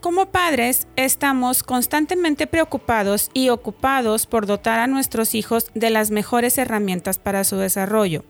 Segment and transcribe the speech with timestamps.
[0.00, 6.56] Como padres, estamos constantemente preocupados y ocupados por dotar a nuestros hijos de las mejores
[6.56, 8.24] herramientas para su desarrollo.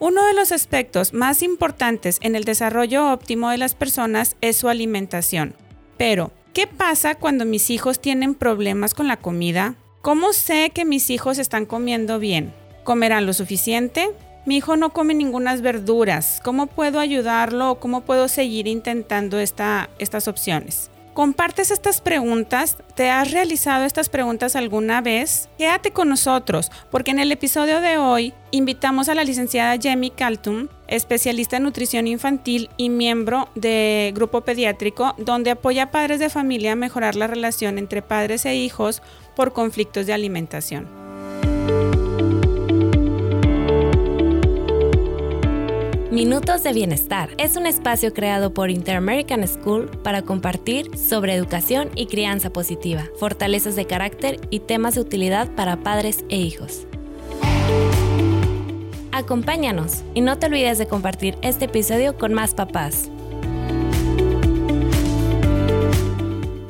[0.00, 4.68] Uno de los aspectos más importantes en el desarrollo óptimo de las personas es su
[4.68, 5.54] alimentación.
[5.98, 9.76] Pero, ¿qué pasa cuando mis hijos tienen problemas con la comida?
[10.02, 12.52] ¿Cómo sé que mis hijos están comiendo bien?
[12.82, 14.10] ¿Comerán lo suficiente?
[14.46, 16.40] Mi hijo no come ninguna verduras.
[16.42, 20.90] ¿Cómo puedo ayudarlo o cómo puedo seguir intentando estas opciones?
[21.14, 22.76] ¿Compartes estas preguntas?
[22.96, 25.48] ¿Te has realizado estas preguntas alguna vez?
[25.56, 30.66] Quédate con nosotros, porque en el episodio de hoy invitamos a la licenciada Jamie Caltum,
[30.88, 36.72] especialista en nutrición infantil y miembro de Grupo Pediátrico, donde apoya a padres de familia
[36.72, 39.00] a mejorar la relación entre padres e hijos
[39.36, 40.88] por conflictos de alimentación.
[46.14, 52.06] Minutos de Bienestar es un espacio creado por Interamerican School para compartir sobre educación y
[52.06, 56.86] crianza positiva, fortalezas de carácter y temas de utilidad para padres e hijos.
[59.10, 63.10] Acompáñanos y no te olvides de compartir este episodio con más papás.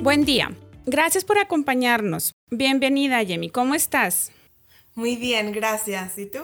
[0.01, 0.53] Buen día.
[0.87, 2.33] Gracias por acompañarnos.
[2.51, 3.51] Bienvenida, Yemi.
[3.51, 4.33] ¿Cómo estás?
[4.95, 6.17] Muy bien, gracias.
[6.17, 6.39] ¿Y tú?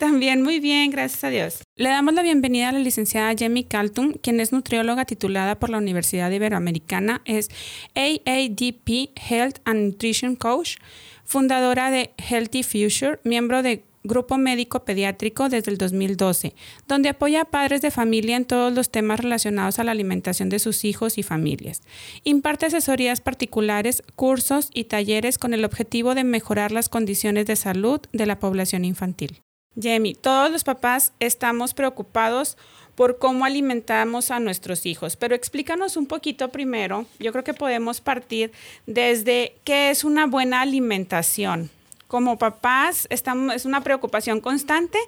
[0.00, 1.62] También muy bien, gracias a Dios.
[1.80, 5.78] Le damos la bienvenida a la licenciada Jamie Caltum, quien es nutrióloga titulada por la
[5.78, 7.48] Universidad Iberoamericana, es
[7.94, 10.76] AADP Health and Nutrition Coach,
[11.24, 16.54] fundadora de Healthy Future, miembro de Grupo Médico Pediátrico desde el 2012,
[16.86, 20.58] donde apoya a padres de familia en todos los temas relacionados a la alimentación de
[20.58, 21.80] sus hijos y familias.
[22.24, 28.02] Imparte asesorías particulares, cursos y talleres con el objetivo de mejorar las condiciones de salud
[28.12, 29.40] de la población infantil.
[29.80, 32.56] Jamie, todos los papás estamos preocupados
[32.96, 38.00] por cómo alimentamos a nuestros hijos, pero explícanos un poquito primero, yo creo que podemos
[38.00, 38.52] partir
[38.86, 41.70] desde qué es una buena alimentación.
[42.08, 44.98] Como papás es una preocupación constante,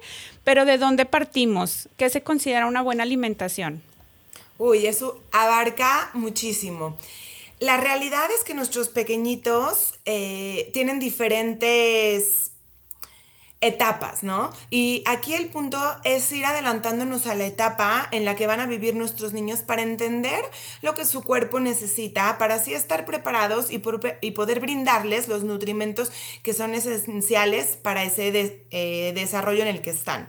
[0.45, 1.89] pero ¿de dónde partimos?
[1.97, 3.83] ¿Qué se considera una buena alimentación?
[4.57, 6.97] Uy, eso abarca muchísimo.
[7.59, 12.52] La realidad es que nuestros pequeñitos eh, tienen diferentes
[13.63, 14.51] etapas, ¿no?
[14.69, 18.67] Y aquí el punto es ir adelantándonos a la etapa en la que van a
[18.67, 20.43] vivir nuestros niños para entender
[20.81, 26.11] lo que su cuerpo necesita, para así estar preparados y, poder brindarles los nutrimentos
[26.43, 30.27] que son esenciales para ese eh, desarrollo en el que están.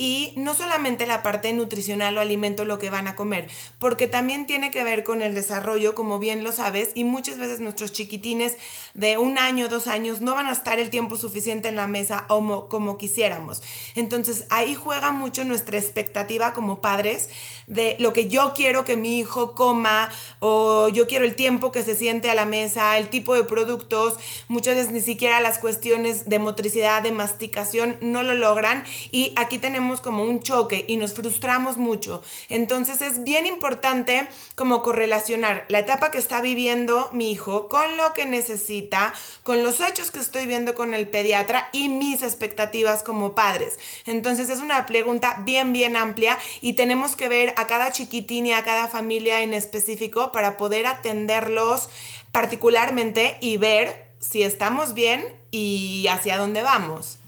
[0.00, 3.50] Y no solamente la parte nutricional o alimento lo que van a comer,
[3.80, 7.58] porque también tiene que ver con el desarrollo, como bien lo sabes, y muchas veces
[7.58, 8.56] nuestros chiquitines
[8.94, 12.26] de un año, dos años, no van a estar el tiempo suficiente en la mesa
[12.28, 13.60] como, como quisiéramos.
[13.96, 17.28] Entonces ahí juega mucho nuestra expectativa como padres
[17.66, 21.82] de lo que yo quiero que mi hijo coma o yo quiero el tiempo que
[21.82, 24.14] se siente a la mesa, el tipo de productos,
[24.46, 29.58] muchas veces ni siquiera las cuestiones de motricidad, de masticación no lo logran y aquí
[29.58, 32.22] tenemos como un choque y nos frustramos mucho.
[32.48, 38.12] Entonces es bien importante como correlacionar la etapa que está viviendo mi hijo con lo
[38.12, 43.34] que necesita, con los hechos que estoy viendo con el pediatra y mis expectativas como
[43.34, 43.78] padres.
[44.06, 48.52] Entonces es una pregunta bien, bien amplia y tenemos que ver a cada chiquitín y
[48.52, 51.88] a cada familia en específico para poder atenderlos
[52.32, 57.18] particularmente y ver si estamos bien y hacia dónde vamos.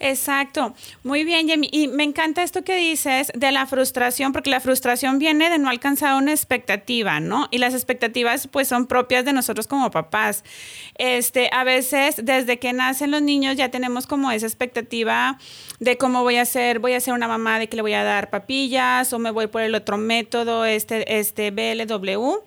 [0.00, 0.74] Exacto.
[1.02, 1.70] Muy bien, Jamie.
[1.72, 5.68] Y me encanta esto que dices de la frustración, porque la frustración viene de no
[5.68, 7.48] alcanzar una expectativa, ¿no?
[7.50, 10.44] Y las expectativas pues son propias de nosotros como papás.
[10.96, 15.38] Este, a veces desde que nacen los niños ya tenemos como esa expectativa
[15.80, 18.04] de cómo voy a ser, voy a ser una mamá de que le voy a
[18.04, 22.44] dar papillas o me voy por el otro método, este, este BLW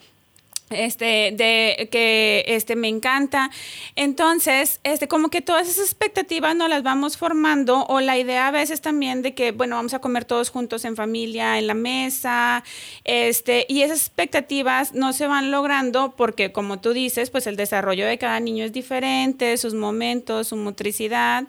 [0.72, 3.52] este, de que este, me encanta.
[3.96, 8.52] Entonces, este, como que todas esas expectativas no las vamos formando, o la idea a
[8.52, 12.64] veces también de que, bueno, vamos a comer todos juntos en familia, en la mesa,
[13.04, 18.06] este, y esas expectativas no se van logrando porque, como tú dices, pues el desarrollo
[18.06, 21.46] de cada niño es diferente, sus momentos, su motricidad,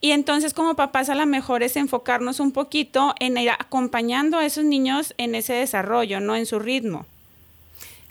[0.00, 4.44] y entonces como papás a lo mejor es enfocarnos un poquito en ir acompañando a
[4.44, 7.06] esos niños en ese desarrollo, no en su ritmo.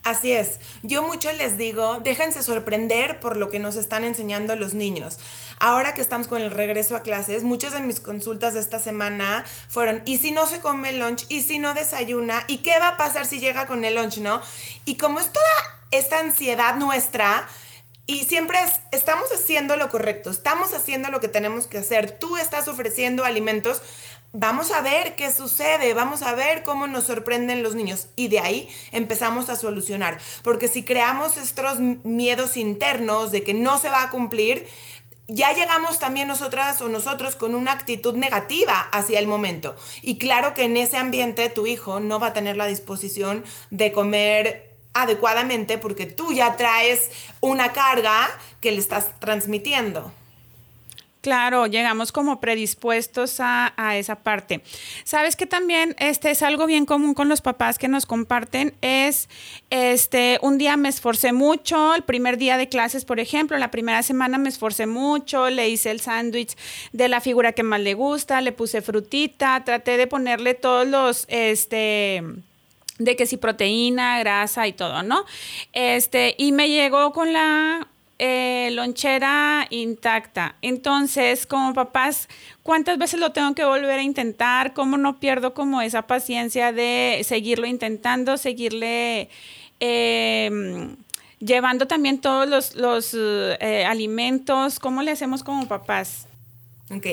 [0.03, 4.73] Así es, yo mucho les digo, déjense sorprender por lo que nos están enseñando los
[4.73, 5.19] niños.
[5.59, 9.45] Ahora que estamos con el regreso a clases, muchas de mis consultas de esta semana
[9.69, 11.25] fueron, ¿y si no se come el lunch?
[11.29, 12.43] ¿Y si no desayuna?
[12.47, 14.41] ¿Y qué va a pasar si llega con el lunch, no?
[14.85, 15.45] Y como es toda
[15.91, 17.47] esta ansiedad nuestra,
[18.07, 18.57] y siempre
[18.91, 22.17] estamos haciendo lo correcto, estamos haciendo lo que tenemos que hacer.
[22.19, 23.81] Tú estás ofreciendo alimentos
[24.33, 28.39] vamos a ver qué sucede, vamos a ver cómo nos sorprenden los niños y de
[28.39, 30.19] ahí empezamos a solucionar.
[30.43, 34.67] Porque si creamos estos miedos internos de que no se va a cumplir,
[35.27, 39.75] ya llegamos también nosotras o nosotros con una actitud negativa hacia el momento.
[40.01, 43.91] Y claro que en ese ambiente tu hijo no va a tener la disposición de
[43.91, 48.29] comer adecuadamente porque tú ya traes una carga
[48.59, 50.11] que le estás transmitiendo.
[51.21, 54.61] Claro, llegamos como predispuestos a, esa parte.
[55.03, 59.29] Sabes que también este es algo bien común con los papás que nos comparten es
[59.69, 64.01] este un día me esforcé mucho, el primer día de clases, por ejemplo, la primera
[64.01, 66.55] semana me esforcé mucho, le hice el sándwich
[66.91, 71.25] de la figura que más le gusta, le puse frutita, traté de ponerle todos los
[71.27, 72.23] este
[72.97, 75.25] de que si proteína, grasa y todo, ¿no?
[75.73, 77.87] Este, y me llegó con la
[78.23, 80.55] eh, lonchera intacta.
[80.61, 82.29] Entonces, como papás,
[82.61, 84.75] ¿cuántas veces lo tengo que volver a intentar?
[84.75, 89.27] ¿Cómo no pierdo como esa paciencia de seguirlo intentando, seguirle
[89.79, 90.97] em,
[91.39, 94.77] llevando también todos los, eh, alimentos?
[94.77, 96.27] ¿Cómo le hacemos como papás?
[96.91, 97.07] Ok,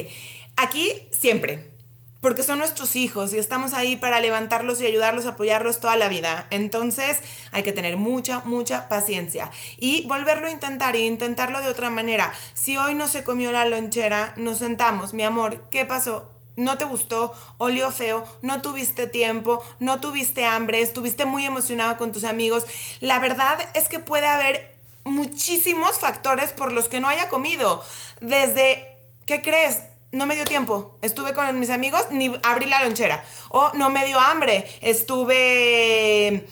[0.56, 1.77] aquí siempre
[2.20, 6.46] porque son nuestros hijos y estamos ahí para levantarlos y ayudarlos, apoyarlos toda la vida.
[6.50, 7.18] Entonces
[7.52, 12.32] hay que tener mucha, mucha paciencia y volverlo a intentar e intentarlo de otra manera.
[12.54, 16.30] Si hoy no se comió la lonchera, nos sentamos, mi amor, ¿qué pasó?
[16.58, 22.10] no te gustó, olió feo, no tuviste tiempo, no tuviste hambre, estuviste muy emocionado con
[22.10, 22.66] tus amigos.
[23.00, 27.82] La verdad es que puede haber muchísimos factores por los que no haya comido.
[28.20, 29.82] Desde, ¿qué crees?
[30.12, 33.24] No me dio tiempo, estuve con mis amigos, ni abrí la lonchera.
[33.50, 36.46] O no me dio hambre, estuve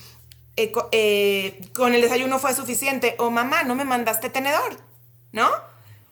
[0.56, 3.14] eh, eh, con el desayuno fue suficiente.
[3.18, 4.76] O mamá, no me mandaste tenedor,
[5.32, 5.50] ¿no?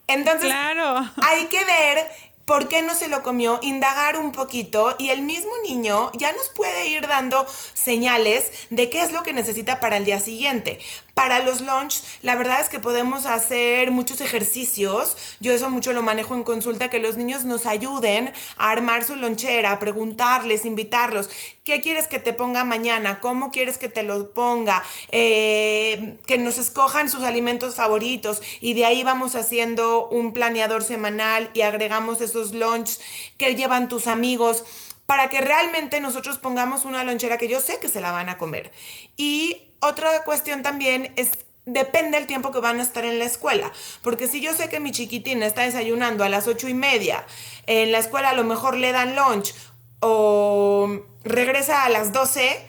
[0.06, 1.10] Entonces, claro.
[1.22, 2.08] hay que ver
[2.44, 6.50] por qué no se lo comió, indagar un poquito y el mismo niño ya nos
[6.50, 10.78] puede ir dando señales de qué es lo que necesita para el día siguiente.
[11.14, 15.16] Para los lunch, la verdad es que podemos hacer muchos ejercicios.
[15.38, 19.14] Yo eso mucho lo manejo en consulta, que los niños nos ayuden a armar su
[19.14, 21.30] lonchera, preguntarles, invitarlos.
[21.62, 23.20] ¿Qué quieres que te ponga mañana?
[23.20, 24.82] ¿Cómo quieres que te lo ponga?
[25.12, 31.48] Eh, que nos escojan sus alimentos favoritos y de ahí vamos haciendo un planeador semanal
[31.54, 32.98] y agregamos esos lunch
[33.38, 34.64] que llevan tus amigos
[35.06, 38.38] para que realmente nosotros pongamos una lonchera que yo sé que se la van a
[38.38, 38.72] comer.
[39.16, 41.30] Y otra cuestión también es
[41.66, 43.72] depende del tiempo que van a estar en la escuela.
[44.02, 47.26] Porque si yo sé que mi chiquitina está desayunando a las ocho y media,
[47.66, 49.54] en la escuela a lo mejor le dan lunch
[50.00, 52.66] o regresa a las 12,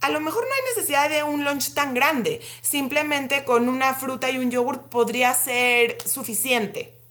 [0.00, 2.40] a lo mejor no hay necesidad de un lunch tan grande.
[2.60, 7.01] Simplemente con una fruta y un yogur podría ser suficiente.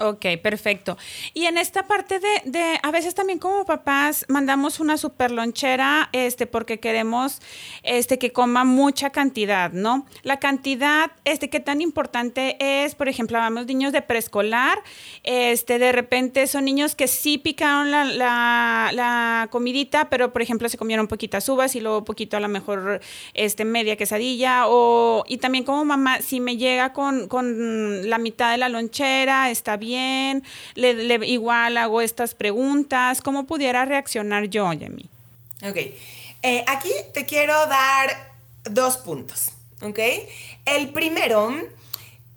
[0.00, 0.96] Ok, perfecto.
[1.34, 6.46] Y en esta parte de, a veces también como papás mandamos una super lonchera, este,
[6.46, 7.40] porque queremos,
[7.82, 10.06] este, que coma mucha cantidad, ¿no?
[10.22, 14.78] La cantidad, este, qué tan importante es, por ejemplo, hablamos niños de preescolar,
[15.24, 21.08] este, de repente son niños que sí picaron la, comidita, pero por ejemplo se comieron
[21.08, 23.00] poquitas uvas y luego poquito a lo mejor,
[23.34, 28.52] este, media quesadilla, o, y también como mamá, si me llega con, con la mitad
[28.52, 30.44] de la lonchera, está bien bien,
[30.74, 35.06] le, igual hago estas preguntas, ¿cómo pudiera reaccionar yo, Yemi?
[35.62, 35.76] Ok,
[36.42, 38.32] eh, aquí te quiero dar
[38.64, 39.98] dos puntos, ¿ok?
[40.66, 41.54] El primero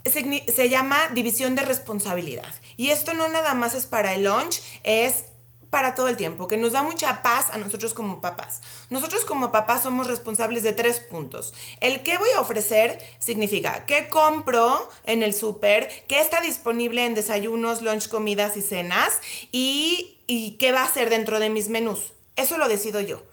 [0.06, 2.54] se, se llama división de responsabilidad.
[2.78, 5.26] Y esto no nada más es para el lunch, es
[5.72, 8.62] para todo el tiempo, que nos da mucha paz a nosotros como papás.
[8.90, 11.54] Nosotros como papás somos responsables de tres puntos.
[11.80, 17.16] El qué voy a ofrecer significa qué compro en el súper, qué está disponible en
[17.16, 19.22] desayunos, lunch, comidas y cenas
[19.54, 22.12] y, y qué va a ser dentro de mis menús.
[22.36, 23.24] Eso lo decido yo.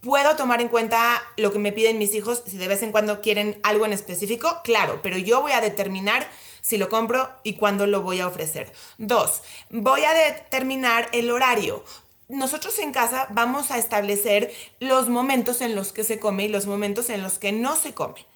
[0.00, 3.20] Puedo tomar en cuenta lo que me piden mis hijos si de vez en cuando
[3.20, 6.26] quieren algo en específico, claro, pero yo voy a determinar
[6.66, 8.72] si lo compro y cuándo lo voy a ofrecer.
[8.98, 11.84] Dos, voy a determinar el horario.
[12.28, 16.66] Nosotros en casa vamos a establecer los momentos en los que se come y los
[16.66, 18.26] momentos en los que no se come.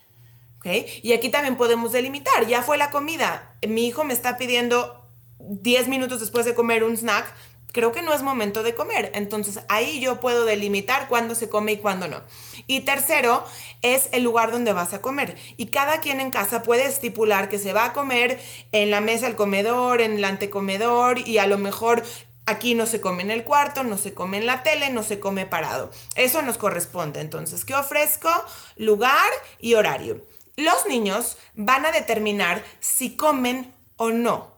[0.58, 0.86] ¿Okay?
[1.02, 2.46] Y aquí también podemos delimitar.
[2.46, 3.56] Ya fue la comida.
[3.66, 5.04] Mi hijo me está pidiendo
[5.40, 7.34] 10 minutos después de comer un snack
[7.72, 9.10] creo que no es momento de comer.
[9.14, 12.22] Entonces ahí yo puedo delimitar cuándo se come y cuándo no.
[12.66, 13.44] Y tercero
[13.82, 15.36] es el lugar donde vas a comer.
[15.56, 18.40] Y cada quien en casa puede estipular que se va a comer
[18.72, 22.02] en la mesa del comedor, en el antecomedor y a lo mejor
[22.46, 25.20] Aquí no se come en el cuarto, no se come en la tele, no se
[25.20, 25.92] come parado.
[26.16, 27.20] Eso nos corresponde.
[27.20, 28.28] Entonces, ¿qué ofrezco?
[28.74, 30.26] Lugar y horario.
[30.56, 34.50] Los niños van a determinar si comen o no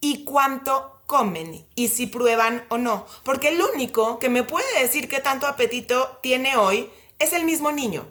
[0.00, 3.06] y cuánto comen y si prueban o no.
[3.22, 6.90] Porque el único que me puede decir qué tanto apetito tiene hoy
[7.20, 8.04] es el mismo niño.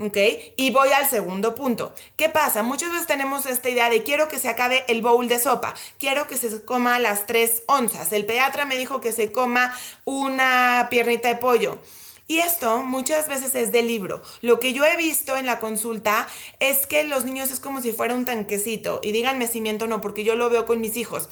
[0.00, 0.16] ¿Ok?
[0.56, 1.94] Y voy al segundo punto.
[2.16, 2.62] ¿Qué pasa?
[2.62, 6.26] Muchas veces tenemos esta idea de quiero que se acabe el bowl de sopa, quiero
[6.26, 8.10] que se coma las tres onzas.
[8.14, 9.76] El pediatra me dijo que se coma
[10.06, 11.78] una piernita de pollo.
[12.26, 14.22] Y esto muchas veces es de libro.
[14.40, 16.26] Lo que yo he visto en la consulta
[16.58, 19.00] es que los niños es como si fuera un tanquecito.
[19.02, 21.28] Y díganme si miento o no, porque yo lo veo con mis hijos.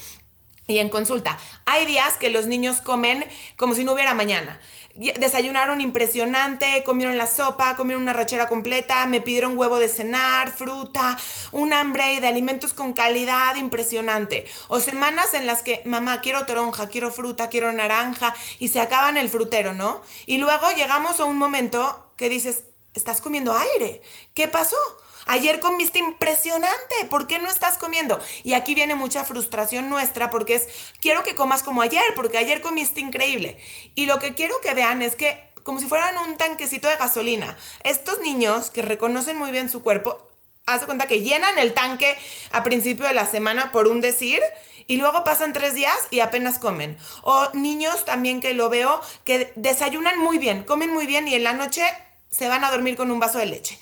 [0.73, 3.26] Y en consulta, hay días que los niños comen
[3.59, 4.59] como si no hubiera mañana.
[4.95, 11.19] Desayunaron impresionante, comieron la sopa, comieron una rachera completa, me pidieron huevo de cenar, fruta,
[11.50, 14.47] un hambre de alimentos con calidad impresionante.
[14.69, 19.19] O semanas en las que, mamá, quiero toronja, quiero fruta, quiero naranja, y se acaban
[19.19, 20.00] el frutero, ¿no?
[20.25, 22.64] Y luego llegamos a un momento que dices,
[22.95, 24.00] estás comiendo aire.
[24.33, 24.79] ¿Qué pasó?
[25.26, 28.21] Ayer comiste impresionante, ¿por qué no estás comiendo?
[28.43, 30.69] Y aquí viene mucha frustración nuestra porque es,
[31.00, 33.59] quiero que comas como ayer, porque ayer comiste increíble.
[33.95, 37.57] Y lo que quiero que vean es que, como si fueran un tanquecito de gasolina,
[37.85, 40.29] estos niños que reconocen muy bien su cuerpo,
[40.67, 42.17] hace cuenta que llenan el tanque
[42.50, 44.41] a principio de la semana por un decir
[44.87, 46.99] y luego pasan tres días y apenas comen.
[47.23, 51.45] O niños también que lo veo que desayunan muy bien, comen muy bien y en
[51.45, 51.85] la noche
[52.31, 53.79] se van a dormir con un vaso de leche.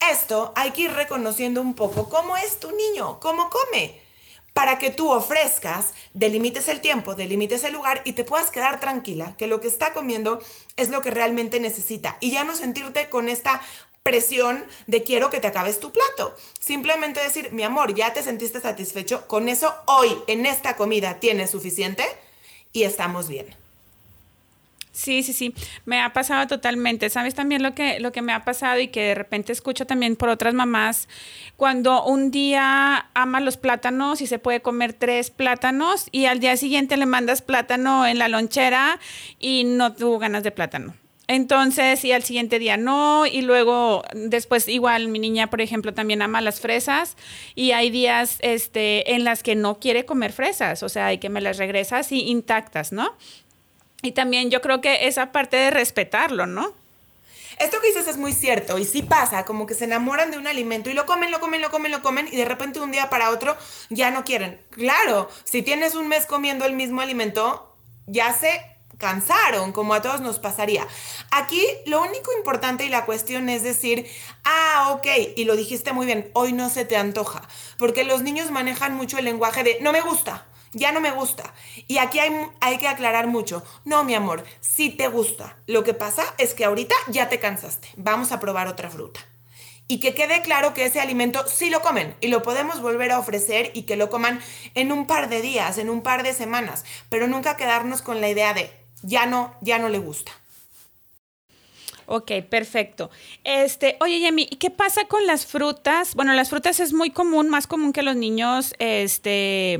[0.00, 4.00] Esto hay que ir reconociendo un poco cómo es tu niño, cómo come,
[4.52, 9.36] para que tú ofrezcas, delimites el tiempo, delimites el lugar y te puedas quedar tranquila
[9.36, 10.40] que lo que está comiendo
[10.76, 13.60] es lo que realmente necesita y ya no sentirte con esta
[14.02, 16.34] presión de quiero que te acabes tu plato.
[16.58, 21.50] Simplemente decir, mi amor, ya te sentiste satisfecho, con eso hoy en esta comida tienes
[21.50, 22.04] suficiente
[22.72, 23.67] y estamos bien.
[24.98, 27.08] Sí, sí, sí, me ha pasado totalmente.
[27.08, 30.16] ¿Sabes también lo que, lo que me ha pasado y que de repente escucho también
[30.16, 31.08] por otras mamás?
[31.54, 36.56] Cuando un día ama los plátanos y se puede comer tres plátanos y al día
[36.56, 38.98] siguiente le mandas plátano en la lonchera
[39.38, 40.96] y no tuvo ganas de plátano.
[41.28, 46.22] Entonces, y al siguiente día no, y luego después igual mi niña, por ejemplo, también
[46.22, 47.16] ama las fresas
[47.54, 51.28] y hay días este, en las que no quiere comer fresas, o sea, hay que
[51.28, 53.14] me las regresa así intactas, ¿no?
[54.02, 56.72] Y también yo creo que esa parte de respetarlo, ¿no?
[57.58, 60.46] Esto que dices es muy cierto y sí pasa, como que se enamoran de un
[60.46, 63.10] alimento y lo comen, lo comen, lo comen, lo comen y de repente un día
[63.10, 63.56] para otro
[63.90, 64.60] ya no quieren.
[64.70, 67.74] Claro, si tienes un mes comiendo el mismo alimento,
[68.06, 68.62] ya se
[68.96, 70.86] cansaron, como a todos nos pasaría.
[71.32, 74.06] Aquí lo único importante y la cuestión es decir,
[74.44, 77.42] ah, ok, y lo dijiste muy bien, hoy no se te antoja,
[77.76, 81.52] porque los niños manejan mucho el lenguaje de no me gusta ya no me gusta.
[81.86, 83.62] Y aquí hay, hay, que aclarar mucho.
[83.84, 85.56] No, mi amor, sí te gusta.
[85.66, 87.88] Lo que pasa es que ahorita ya te cansaste.
[87.96, 89.20] Vamos a probar otra fruta.
[89.90, 93.18] Y que quede claro que ese alimento sí lo comen y lo podemos volver a
[93.18, 94.40] ofrecer y que lo coman
[94.74, 98.28] en un par de días, en un par de semanas, pero nunca quedarnos con la
[98.28, 98.70] idea de
[99.02, 100.32] ya no, ya no le gusta.
[102.10, 103.10] Ok, perfecto.
[103.44, 106.14] Este, oye, Yemi, ¿y qué pasa con las frutas?
[106.14, 109.78] Bueno, las frutas es muy común, más común que los niños este,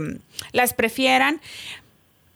[0.52, 1.40] las prefieran.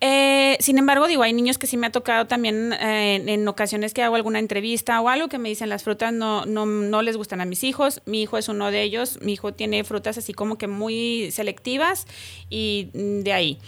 [0.01, 3.93] Eh, sin embargo, digo, hay niños que sí me ha tocado también eh, en, ocasiones
[3.93, 7.15] que hago alguna entrevista o algo que me dicen las frutas no, no, no les
[7.15, 8.01] gustan a mis hijos.
[8.07, 9.19] Mi hijo es uno de ellos.
[9.21, 12.07] Mi hijo tiene frutas así como que muy selectivas
[12.49, 13.59] y de ahí.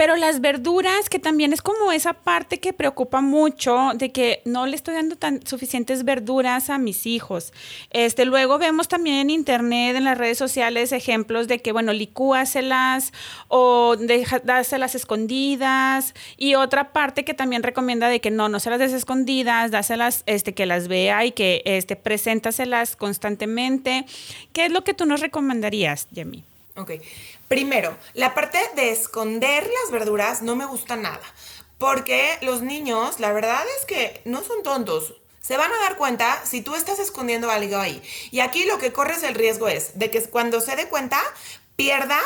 [0.00, 4.64] Pero las verduras, que también es como esa parte que preocupa mucho de que no
[4.64, 7.52] le estoy dando tan suficientes verduras a mis hijos.
[7.90, 13.12] Este, luego vemos también en internet, en las redes sociales, ejemplos de que, bueno, licúaselas
[13.48, 13.94] o
[14.42, 16.14] dárselas escondidas.
[16.38, 20.22] Y otra parte que también recomienda de que no, no se las des escondidas, dáselas,
[20.24, 24.06] este, que las vea y que este, preséntaselas constantemente.
[24.54, 26.42] ¿Qué es lo que tú nos recomendarías, Yemi?
[26.80, 26.92] Ok.
[27.48, 31.20] Primero, la parte de esconder las verduras no me gusta nada.
[31.78, 35.14] Porque los niños, la verdad es que no son tontos.
[35.40, 38.02] Se van a dar cuenta si tú estás escondiendo algo ahí.
[38.30, 41.20] Y aquí lo que corres el riesgo es de que cuando se dé cuenta,
[41.76, 42.20] pierda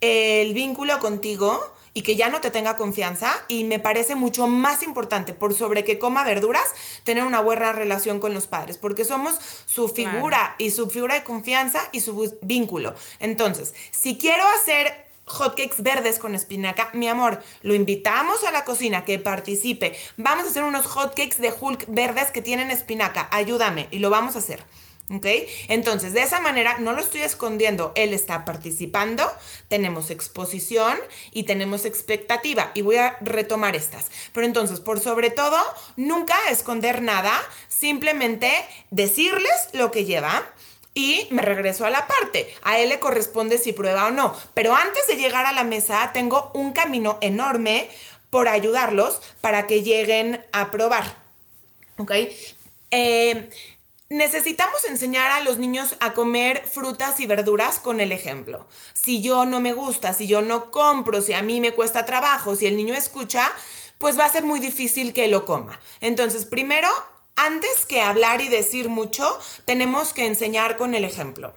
[0.00, 4.82] el vínculo contigo y que ya no te tenga confianza y me parece mucho más
[4.82, 6.64] importante por sobre que coma verduras
[7.04, 11.24] tener una buena relación con los padres porque somos su figura y su figura de
[11.24, 12.94] confianza y su vínculo.
[13.20, 16.90] Entonces, si quiero hacer hotcakes verdes con espinaca.
[16.94, 19.96] Mi amor, lo invitamos a la cocina que participe.
[20.16, 23.28] Vamos a hacer unos hotcakes de Hulk verdes que tienen espinaca.
[23.30, 24.64] Ayúdame y lo vamos a hacer.
[25.10, 25.26] ¿Ok?
[25.68, 29.24] Entonces, de esa manera no lo estoy escondiendo, él está participando,
[29.68, 30.98] tenemos exposición
[31.32, 34.10] y tenemos expectativa y voy a retomar estas.
[34.32, 35.56] Pero entonces, por sobre todo,
[35.96, 37.32] nunca esconder nada,
[37.68, 38.52] simplemente
[38.90, 40.44] decirles lo que lleva
[40.92, 42.52] y me regreso a la parte.
[42.62, 44.34] A él le corresponde si prueba o no.
[44.52, 47.88] Pero antes de llegar a la mesa tengo un camino enorme
[48.30, 51.16] por ayudarlos para que lleguen a probar.
[51.96, 52.12] ¿Ok?
[52.90, 53.50] Eh,
[54.10, 58.66] necesitamos enseñar a los niños a comer frutas y verduras con el ejemplo.
[58.94, 62.56] Si yo no me gusta, si yo no compro, si a mí me cuesta trabajo,
[62.56, 63.52] si el niño escucha,
[63.98, 65.78] pues va a ser muy difícil que lo coma.
[66.00, 66.88] Entonces, primero,
[67.36, 71.52] antes que hablar y decir mucho, tenemos que enseñar con el ejemplo.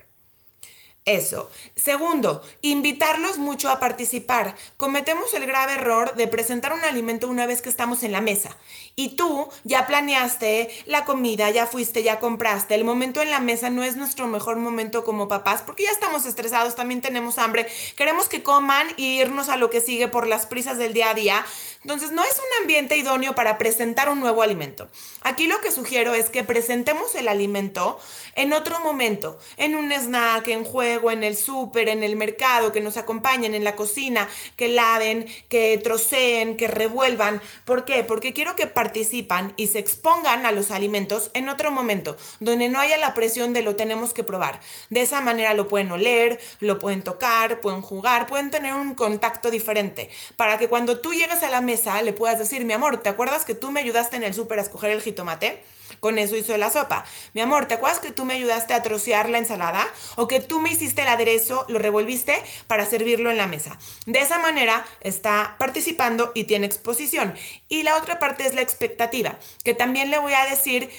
[1.05, 1.49] Eso.
[1.75, 4.55] Segundo, invitarlos mucho a participar.
[4.77, 8.55] Cometemos el grave error de presentar un alimento una vez que estamos en la mesa.
[8.95, 12.75] Y tú ya planeaste la comida, ya fuiste, ya compraste.
[12.75, 16.27] El momento en la mesa no es nuestro mejor momento como papás porque ya estamos
[16.27, 17.65] estresados, también tenemos hambre.
[17.95, 21.13] Queremos que coman y irnos a lo que sigue por las prisas del día a
[21.15, 21.43] día.
[21.81, 24.87] Entonces no es un ambiente idóneo para presentar un nuevo alimento.
[25.23, 27.99] Aquí lo que sugiero es que presentemos el alimento
[28.35, 32.81] en otro momento, en un snack, en juego, en el súper, en el mercado, que
[32.81, 37.41] nos acompañen en la cocina, que laven, que troceen, que revuelvan.
[37.65, 38.03] ¿Por qué?
[38.03, 42.79] Porque quiero que participan y se expongan a los alimentos en otro momento, donde no
[42.79, 44.59] haya la presión de lo tenemos que probar.
[44.89, 49.49] De esa manera lo pueden oler, lo pueden tocar, pueden jugar, pueden tener un contacto
[49.49, 53.09] diferente, para que cuando tú llegues a la mesa le puedas decir, mi amor, ¿te
[53.09, 55.63] acuerdas que tú me ayudaste en el súper a escoger el jitomate?
[56.01, 57.05] Con eso hizo la sopa.
[57.35, 59.87] Mi amor, ¿te acuerdas que tú me ayudaste a trocear la ensalada?
[60.15, 63.77] O que tú me hiciste el aderezo, lo revolviste para servirlo en la mesa.
[64.07, 67.35] De esa manera está participando y tiene exposición.
[67.69, 70.89] Y la otra parte es la expectativa, que también le voy a decir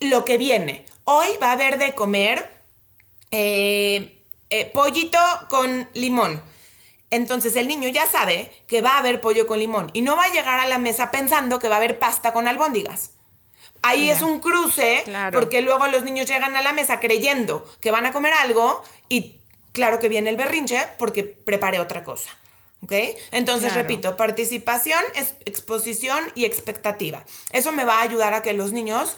[0.00, 0.84] lo que viene.
[1.04, 2.50] Hoy va a haber de comer
[3.30, 4.18] eh,
[4.50, 5.18] eh, pollito
[5.48, 6.42] con limón.
[7.10, 10.24] Entonces el niño ya sabe que va a haber pollo con limón y no va
[10.24, 13.10] a llegar a la mesa pensando que va a haber pasta con albóndigas.
[13.82, 18.06] Ahí es un cruce porque luego los niños llegan a la mesa creyendo que van
[18.06, 19.36] a comer algo y
[19.72, 22.30] claro que viene el berrinche porque preparé otra cosa.
[22.82, 22.92] ¿Ok?
[23.30, 25.00] Entonces, repito, participación,
[25.44, 27.24] exposición y expectativa.
[27.52, 29.16] Eso me va a ayudar a que los niños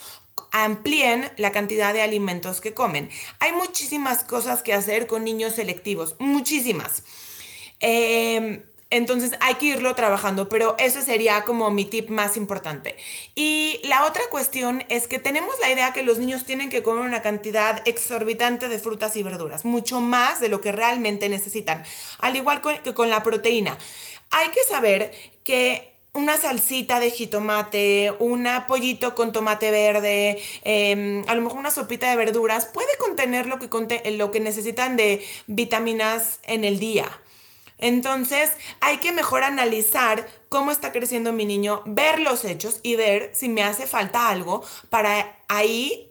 [0.50, 3.10] amplíen la cantidad de alimentos que comen.
[3.40, 7.02] Hay muchísimas cosas que hacer con niños selectivos, muchísimas.
[7.80, 12.96] Em, entonces hay que irlo trabajando, pero ese sería como mi tip más importante.
[13.34, 17.04] Y la otra cuestión es que tenemos la idea que los niños tienen que comer
[17.04, 21.82] una cantidad exorbitante de frutas y verduras, mucho más de lo que realmente necesitan,
[22.18, 23.78] al igual que con la proteína.
[24.30, 31.34] Hay que saber que una salsita de jitomate, un pollito con tomate verde, em, a
[31.34, 33.68] lo mejor una sopita de verduras, puede contener lo que,
[34.12, 37.06] lo que necesitan de vitaminas en el día.
[37.78, 43.30] Entonces hay que mejor analizar cómo está creciendo mi niño, ver los hechos y ver
[43.34, 46.10] si me hace falta algo para ahí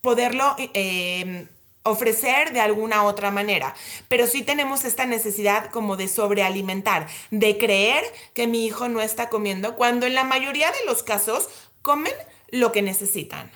[0.00, 1.48] poderlo em,
[1.82, 3.74] ofrecer de alguna otra manera.
[4.08, 9.28] Pero sí tenemos esta necesidad como de sobrealimentar, de creer que mi hijo no está
[9.28, 11.48] comiendo, cuando en la mayoría de los casos
[11.82, 12.14] comen
[12.48, 13.50] lo que necesitan.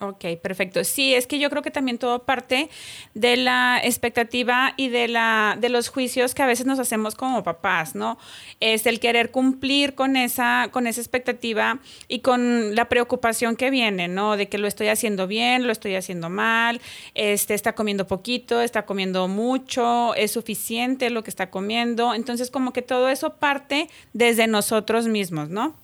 [0.00, 0.84] Ok, perfecto.
[0.84, 2.70] Sí, es que yo creo que también todo parte
[3.14, 7.42] de la expectativa y de, la, de los juicios que a veces nos hacemos como
[7.42, 8.16] papás, ¿no?
[8.60, 14.06] Es el querer cumplir con esa, con esa expectativa y con la preocupación que viene,
[14.06, 14.36] ¿no?
[14.36, 16.80] De que lo estoy haciendo bien, lo estoy haciendo mal,
[17.14, 22.14] este, está comiendo poquito, está comiendo mucho, es suficiente lo que está comiendo.
[22.14, 25.74] Entonces, como que todo eso parte desde nosotros mismos, ¿no?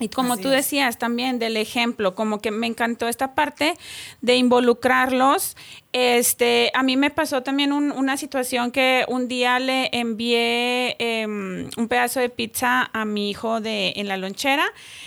[0.00, 3.76] Y como tú decías también del ejemplo, como que me encantó esta parte
[4.20, 5.56] de involucrarlos
[5.94, 11.88] este, a mí me pasó también una situación que un día le envié em, un
[11.88, 14.66] pedazo de pizza a mi hijo de, en la lonchera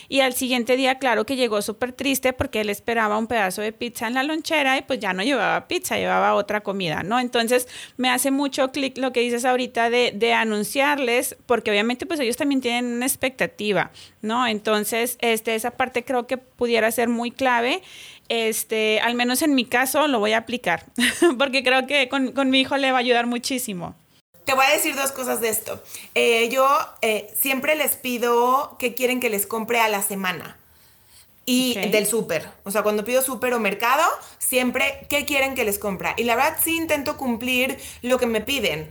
[0.10, 3.74] y al siguiente día, claro que llegó súper triste porque él esperaba un pedazo de
[3.74, 7.20] pizza en la lonchera y pues ya no llevaba pizza, llevaba otra comida, ¿no?
[7.20, 7.68] Entonces
[7.98, 12.38] me hace mucho clic lo que dices ahorita de, de anunciarles porque obviamente pues ellos
[12.38, 13.92] también tienen una expectativa,
[14.24, 14.48] ¿no?
[14.48, 17.84] Entonces, este, esa parte creo que pudiera ser muy clave
[18.32, 20.86] este, al menos en mi caso, lo voy a aplicar,
[21.38, 23.94] porque creo que con, mi hijo le va a ayudar muchísimo.
[24.46, 25.84] Te voy a decir dos cosas de esto.
[26.16, 26.66] Eh, yo
[27.02, 30.58] eh, siempre les pido que quieren que les compre a la semana.
[31.46, 32.48] Y del súper.
[32.64, 34.04] O sea, cuando pido súper o mercado,
[34.40, 36.14] siempre, ¿qué quieren que les compre?
[36.16, 38.90] Y la verdad sí intento cumplir lo que me piden.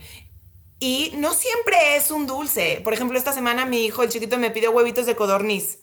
[0.79, 2.79] Y no siempre es un dulce.
[2.83, 5.79] Por ejemplo, esta semana mi hijo, el chiquito, me pidió huevitos de codorniz.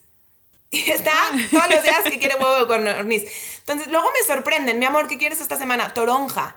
[0.71, 1.13] Está
[1.51, 3.25] todos los días que quiere huevo con horniz.
[3.61, 5.95] Entonces, luego me sorprenden, mi amor, ¿qué quieres esta semana?
[5.95, 6.57] Toronja.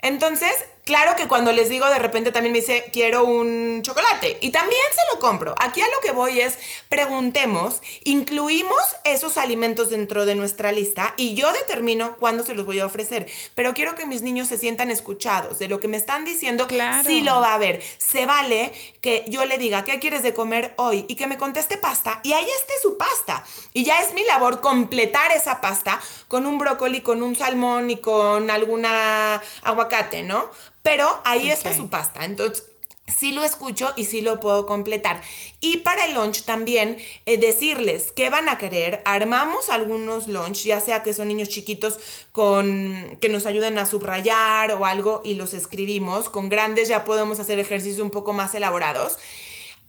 [0.00, 0.52] Entonces,
[0.88, 4.80] Claro que cuando les digo de repente también me dice, quiero un chocolate y también
[4.90, 5.54] se lo compro.
[5.60, 11.34] Aquí a lo que voy es, preguntemos, incluimos esos alimentos dentro de nuestra lista y
[11.34, 13.30] yo determino cuándo se los voy a ofrecer.
[13.54, 17.06] Pero quiero que mis niños se sientan escuchados de lo que me están diciendo, claro.
[17.06, 17.82] sí lo va a ver.
[17.98, 18.72] Se vale
[19.02, 21.04] que yo le diga, ¿qué quieres de comer hoy?
[21.06, 23.44] Y que me conteste pasta y ahí esté su pasta.
[23.74, 27.98] Y ya es mi labor completar esa pasta con un brócoli, con un salmón y
[27.98, 30.48] con alguna aguacate, ¿no?
[30.88, 32.24] Pero ahí está su pasta.
[32.24, 32.64] Entonces,
[33.06, 35.20] sí lo escucho y sí lo puedo completar.
[35.60, 36.96] Y para el lunch también
[37.26, 39.02] eh, decirles qué van a querer.
[39.04, 42.00] Armamos algunos lunch, ya sea que son niños chiquitos
[42.32, 46.30] con que nos ayuden a subrayar o algo y los escribimos.
[46.30, 49.18] Con grandes ya podemos hacer ejercicios un poco más elaborados.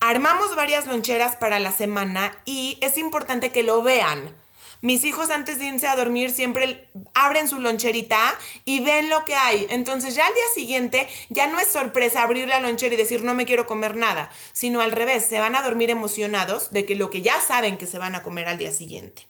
[0.02, 4.36] Armamos varias loncheras para la semana y es importante que lo vean.
[4.82, 9.36] Mis hijos antes de irse a dormir siempre abren su loncherita y ven lo que
[9.36, 9.68] hay.
[9.70, 13.34] Entonces ya al día siguiente ya no es sorpresa abrir la lonchera y decir no
[13.34, 17.10] me quiero comer nada, sino al revés, se van a dormir emocionados de que lo
[17.10, 19.29] que ya saben que se van a comer al día siguiente.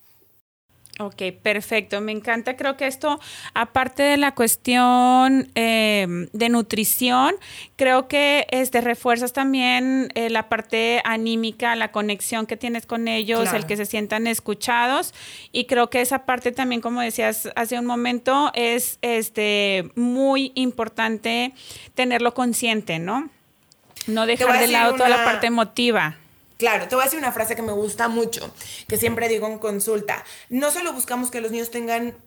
[1.01, 2.01] Ok, perfecto.
[2.01, 2.57] Me encanta.
[2.57, 3.21] Creo que esto,
[3.53, 7.35] aparte de la cuestión em, de nutrición,
[7.77, 13.53] creo que este, refuerzas también eh, la parte anímica, la conexión que tienes con ellos,
[13.53, 15.13] el que se sientan escuchados.
[15.53, 21.53] Y creo que esa parte también, como decías hace un momento, es este, muy importante
[21.95, 23.29] tenerlo consciente, ¿no?
[24.05, 26.17] No dejar de lado toda la parte emotiva.
[26.59, 28.53] Claro, te voy a decir una frase que me gusta mucho,
[28.89, 30.25] que siempre digo en consulta.
[30.49, 32.17] No solo buscamos que los niños tengan,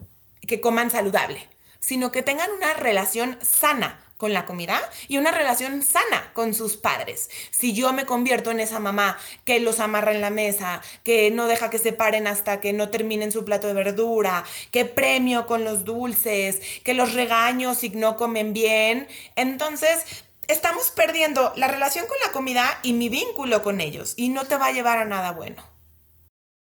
[0.49, 1.47] que coman saludable,
[1.81, 6.79] sino que tengan una relación sana con la comida y una relación sana con sus
[6.79, 7.29] padres.
[7.51, 11.47] Si yo me convierto en esa mamá que los amarra en la mesa, que no
[11.47, 15.65] deja que se paren hasta que no terminen su plato de verdura, que premio con
[15.65, 20.07] los dulces, que los regaño si no comen bien, entonces
[20.49, 24.57] estamos perdiendo la relación con la comida y mi vínculo con ellos y no te
[24.57, 25.63] va a llevar a nada bueno.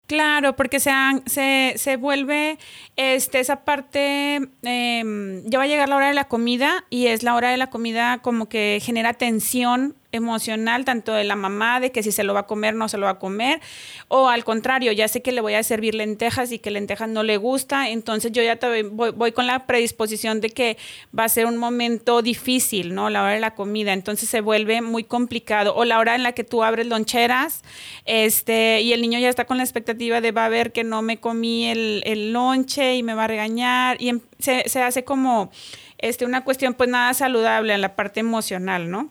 [0.06, 0.90] Claro, porque se,
[1.24, 2.58] se, se vuelve
[2.96, 7.22] este, esa parte, em, ya va a llegar la hora de la comida y es
[7.22, 11.90] la hora de la comida como que genera tensión emocional tanto de la mamá de
[11.92, 13.60] que si se lo va a comer no se lo va a comer
[14.08, 17.22] o al contrario ya sé que le voy a servir lentejas y que lentejas no
[17.22, 20.76] le gusta entonces yo ya voy, voy, con la predisposición de que
[21.16, 24.80] va a ser un momento difícil no la hora de la comida entonces se vuelve
[24.80, 27.62] muy complicado o la hora en la que tú abres loncheras
[28.04, 31.02] este y el niño ya está con la expectativa de va a ver que no
[31.02, 35.04] me comí el, el lonche y me va a regañar y em, se, se hace
[35.04, 35.50] como
[35.98, 39.10] este una cuestión pues nada saludable en la parte emocional no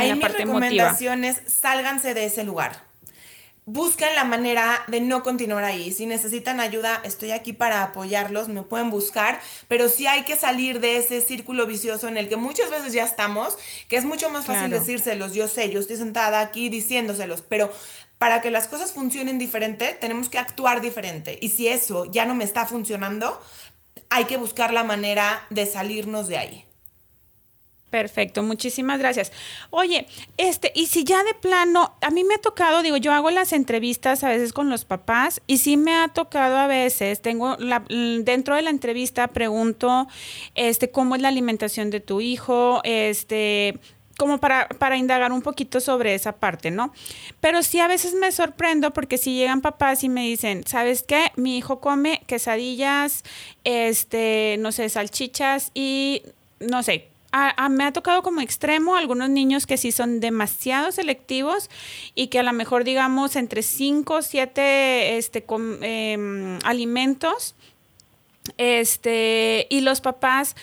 [0.00, 2.90] Ahí mis recomendaciones, sálganse de ese lugar.
[3.66, 5.92] Busquen la manera de no continuar ahí.
[5.92, 10.80] Si necesitan ayuda, estoy aquí para apoyarlos, me pueden buscar, pero sí hay que salir
[10.80, 13.58] de ese círculo vicioso en el que muchas veces ya estamos,
[13.88, 15.34] que es mucho más fácil decírselos.
[15.34, 17.70] Yo sé, yo estoy sentada aquí diciéndoselos, pero
[18.18, 21.38] para que las cosas funcionen diferente, tenemos que actuar diferente.
[21.40, 23.40] Y si eso ya no me está funcionando,
[24.08, 26.64] hay que buscar la manera de salirnos de ahí.
[27.90, 29.32] Perfecto, muchísimas gracias.
[29.70, 33.32] Oye, este, y si ya de plano, a mí me ha tocado, digo, yo hago
[33.32, 37.56] las entrevistas a veces con los papás y sí me ha tocado a veces, tengo
[37.58, 40.06] la, dentro de la entrevista pregunto,
[40.54, 43.80] este, cómo es la alimentación de tu hijo, este,
[44.16, 46.92] como para, para indagar un poquito sobre esa parte, ¿no?
[47.40, 51.32] Pero sí a veces me sorprendo porque si llegan papás y me dicen, ¿sabes qué?
[51.34, 53.24] Mi hijo come quesadillas,
[53.64, 56.22] este, no sé, salchichas y,
[56.60, 57.09] no sé,
[57.70, 61.70] me ha tocado como extremo algunos niños que sí son demasiado selectivos
[62.14, 65.44] y que a lo mejor digamos entre 5 o 7 este,
[65.82, 67.54] em, alimentos
[68.56, 70.56] este, y los papás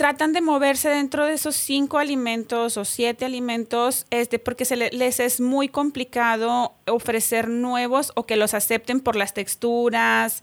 [0.00, 5.20] tratan de moverse dentro de esos cinco alimentos o siete alimentos, este, porque se les
[5.20, 10.42] es muy complicado ofrecer nuevos o que los acepten por las texturas,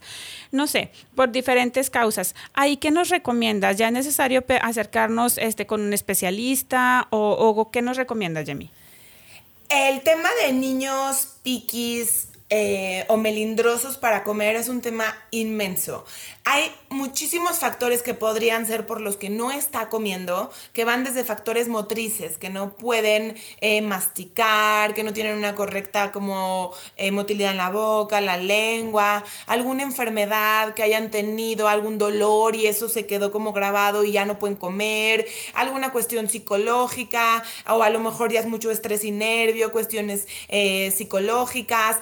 [0.52, 2.36] no sé, por diferentes causas.
[2.54, 3.76] ¿Ahí qué nos recomiendas?
[3.76, 8.70] ¿Ya es necesario acercarnos este, con un especialista o, qué nos recomiendas, Jamie?
[9.70, 16.06] El tema de niños piquis eh, o melindrosos para comer es un tema inmenso.
[16.44, 21.24] Hay muchísimos factores que podrían ser por los que no está comiendo, que van desde
[21.24, 27.52] factores motrices, que no pueden eh, masticar, que no tienen una correcta como eh, motilidad
[27.52, 33.06] en la boca, la lengua, alguna enfermedad que hayan tenido, algún dolor y eso se
[33.06, 38.32] quedó como grabado y ya no pueden comer, alguna cuestión psicológica o a lo mejor
[38.32, 40.26] ya es mucho estrés y nervio, cuestiones
[40.94, 41.98] psicológicas.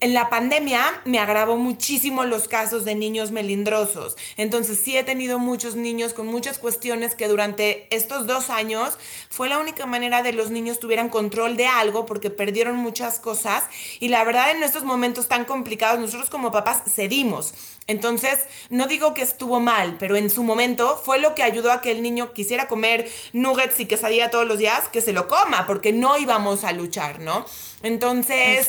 [0.00, 4.16] En la pandemia me agravó muchísimo los casos de niños melindrosos.
[4.38, 8.96] Entonces sí he tenido muchos niños con muchas cuestiones que durante estos dos años
[9.28, 13.64] fue la única manera de los niños tuvieran control de algo porque perdieron muchas cosas.
[14.00, 17.52] Y la verdad en estos momentos tan complicados nosotros como papás cedimos.
[17.86, 18.38] Entonces,
[18.70, 21.90] no digo que estuvo mal, pero en su momento fue lo que ayudó a que
[21.90, 25.92] el niño quisiera comer nuggets y quesadilla todos los días, que se lo coma, porque
[25.92, 27.44] no íbamos a luchar, ¿no?
[27.82, 28.66] Entonces,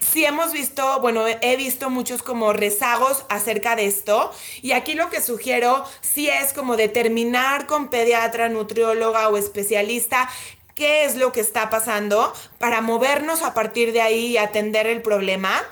[0.00, 4.32] sí hemos visto, bueno, he visto muchos como rezagos acerca de esto.
[4.62, 10.30] Y aquí lo que sugiero sí es como determinar con pediatra, nutrióloga o especialista
[10.74, 15.02] qué es lo que está pasando para movernos a partir de ahí y atender el
[15.02, 15.62] problema.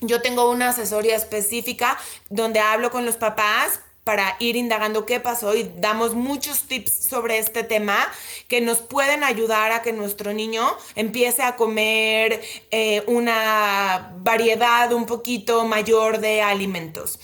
[0.00, 5.54] Yo tengo una asesoría específica donde hablo con los papás para ir indagando qué pasó
[5.54, 8.10] y damos muchos tips sobre este tema
[8.48, 12.40] que nos pueden ayudar a que nuestro niño empiece a comer
[12.70, 17.20] eh, una variedad un poquito mayor de alimentos.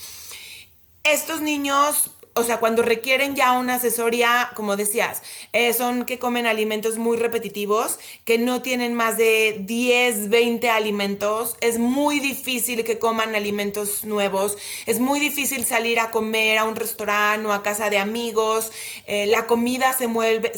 [1.04, 6.46] Estos niños o sea, cuando requieren ya una asesoría, como decías, eh, son que comen
[6.46, 11.56] alimentos muy repetitivos, que no tienen más de 10, 20 alimentos.
[11.60, 14.58] Es muy difícil que coman alimentos nuevos.
[14.86, 18.72] Es muy difícil salir a comer a un restaurante o a casa de amigos.
[19.06, 20.08] Eh, la comida se,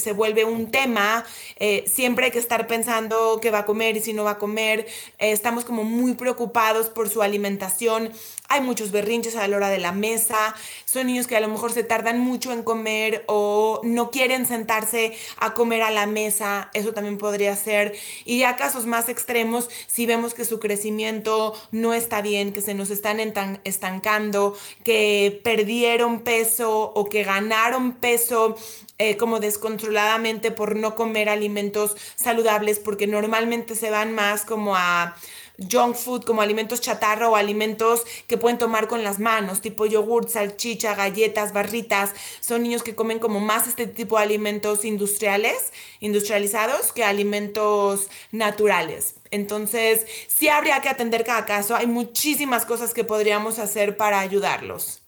[0.00, 1.26] se vuelve un tema.
[1.56, 4.38] Eh, siempre hay que estar pensando qué va a comer y si no va a
[4.38, 4.86] comer.
[5.18, 8.12] estamos como muy preocupados por su alimentación.
[8.48, 10.54] Hay muchos berrinches a la hora de la mesa.
[10.84, 15.16] Son niños que a lo mejor se tardan mucho en comer o no quieren sentarse
[15.38, 16.70] a comer a la mesa.
[16.74, 17.94] Eso también podría ser.
[18.24, 22.74] Y ya casos más extremos, si vemos que su crecimiento no está bien, que se
[22.74, 23.20] nos están
[23.64, 28.56] estancando, que perdieron peso o que ganaron peso
[28.98, 35.14] eh, como descontroladamente por no comer alimentos saludables, porque normalmente se van más como a
[35.58, 40.28] junk food como alimentos chatarra o alimentos que pueden tomar con las manos, tipo yogur,
[40.28, 42.12] salchicha, galletas, barritas.
[42.40, 49.14] Son niños que comen como más este tipo de alimentos industriales, industrializados, que alimentos naturales.
[49.30, 51.74] Entonces, sí habría que atender cada caso.
[51.74, 55.02] Hay muchísimas cosas que podríamos hacer para ayudarlos.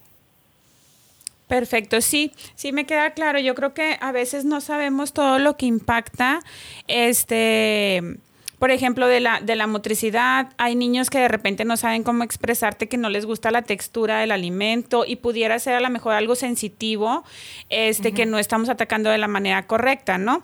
[1.48, 3.38] Perfecto, sí, sí me queda claro.
[3.38, 6.40] Yo creo que a veces no sabemos todo lo que impacta
[6.88, 8.18] este
[8.58, 12.24] por ejemplo, de la, de la motricidad, hay niños que de repente no saben cómo
[12.24, 16.14] expresarte que no les gusta la textura del alimento y pudiera ser a lo mejor
[16.14, 17.24] algo sensitivo,
[17.68, 20.42] este, que no estamos atacando de la manera correcta, ¿no?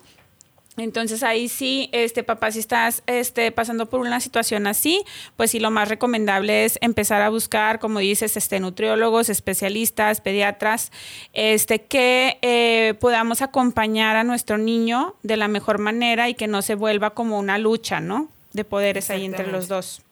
[0.77, 5.05] Entonces ahí sí, este papá, si estás este, pasando por una situación así,
[5.37, 10.91] pues sí lo más recomendable es empezar a buscar, como dices, este, nutriólogos, especialistas, pediatras,
[11.33, 16.61] este, que eh, podamos acompañar a nuestro niño de la mejor manera y que no
[16.61, 18.29] se vuelva como una lucha, ¿no?
[18.53, 20.03] De poderes ahí entre los dos.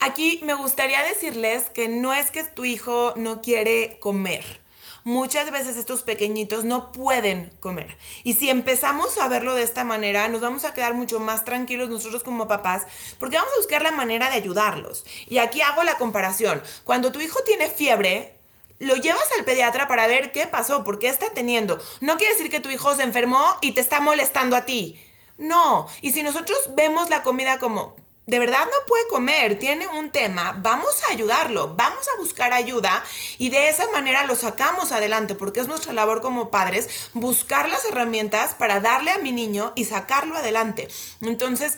[0.00, 4.61] Aquí me gustaría decirles que no es que tu hijo no quiere comer
[5.04, 7.96] muchas veces estos pequeñitos no pueden comer.
[8.24, 11.88] Y si empezamos a verlo de esta manera, nos vamos a quedar mucho más tranquilos
[11.88, 12.86] nosotros como papás,
[13.18, 15.04] porque vamos a buscar la manera de ayudarlos.
[15.26, 16.62] Y aquí hago la comparación.
[16.84, 18.38] Cuando tu hijo tiene fiebre,
[18.78, 21.80] lo llevas al pediatra para ver qué pasó, por qué está teniendo.
[22.00, 25.00] No quiere decir que tu hijo se enfermó y te está molestando a ti.
[25.38, 30.10] No, y si nosotros vemos la comida como, de verdad no puede comer, tiene un
[30.10, 33.02] tema, vamos a ayudarlo, vamos a buscar ayuda
[33.38, 37.84] y de esa manera lo sacamos adelante, porque es nuestra labor como padres buscar las
[37.84, 40.88] herramientas para darle a mi niño y sacarlo adelante.
[41.20, 41.76] Entonces,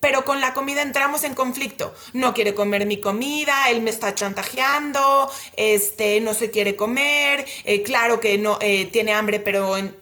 [0.00, 1.94] pero con la comida entramos en conflicto.
[2.14, 7.82] No quiere comer mi comida, él me está chantajeando, este, no se quiere comer, eh,
[7.82, 9.94] claro que no eh, tiene hambre, pero en,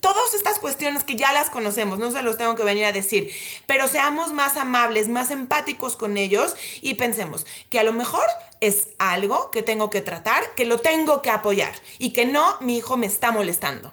[0.00, 3.30] todas estas cuestiones que ya las conocemos, no se los tengo que venir a decir,
[3.66, 8.24] pero seamos más amables, más empáticos con ellos y pensemos que a lo mejor
[8.60, 12.78] es algo que tengo que tratar, que lo tengo que apoyar y que no mi
[12.78, 13.92] hijo me está molestando.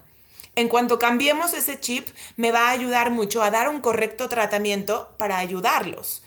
[0.56, 5.10] En cuanto cambiemos ese chip, me va a ayudar mucho a dar un correcto tratamiento
[5.18, 6.24] para ayudarlos.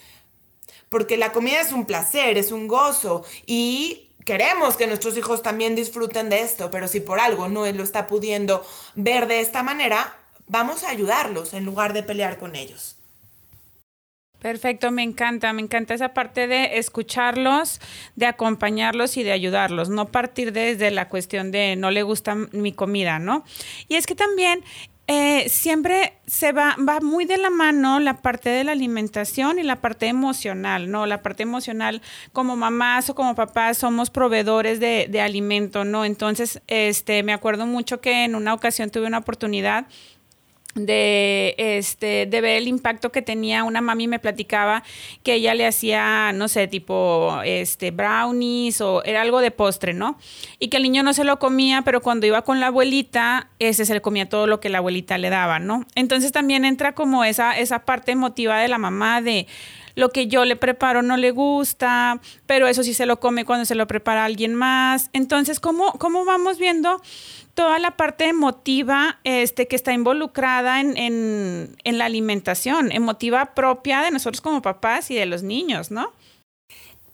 [0.88, 5.74] Porque la comida es un placer, es un gozo y queremos que nuestros hijos también
[5.74, 8.64] disfruten de esto, pero si por algo no lo está pudiendo
[8.94, 10.14] ver de esta manera,
[10.46, 12.94] vamos a ayudarlos en lugar de pelear con ellos.
[14.40, 17.80] Perfecto, me encanta, me encanta esa parte de escucharlos,
[18.14, 22.72] de acompañarlos y de ayudarlos, no partir desde la cuestión de no le gusta mi
[22.72, 23.44] comida, ¿no?
[23.88, 24.62] Y es que también
[25.12, 29.64] eh, siempre se va, va muy de la mano la parte de la alimentación y
[29.64, 31.04] la parte emocional, ¿no?
[31.04, 32.00] La parte emocional,
[32.32, 36.04] como mamás o como papás, somos proveedores de, de alimento, ¿no?
[36.04, 39.88] Entonces, este, me acuerdo mucho que en una ocasión tuve una oportunidad
[40.74, 43.64] de este de ver el impacto que tenía.
[43.64, 44.82] Una mami me platicaba
[45.22, 50.18] que ella le hacía no sé tipo este brownies o era algo de postre no
[50.58, 53.84] y que el niño no se lo comía pero cuando iba con la abuelita ese
[53.84, 57.24] se le comía todo lo que la abuelita le daba no entonces también entra como
[57.24, 59.46] esa esa parte emotiva de la mamá de
[60.00, 63.64] lo que yo le preparo no le gusta, pero eso sí se lo come cuando
[63.64, 65.10] se lo prepara alguien más.
[65.12, 67.00] Entonces, ¿cómo, cómo vamos viendo
[67.54, 74.40] toda la parte emotiva este, que está involucrada en, la alimentación, emotiva propia de nosotros
[74.40, 76.12] como papás y de los niños, ¿no?